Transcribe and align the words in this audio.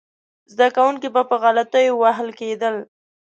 زده 0.51 0.67
کوونکي 0.75 1.07
به 1.15 1.21
په 1.29 1.35
غلطیو 1.43 1.93
وهل 2.03 2.29
کېدل. 2.39 2.75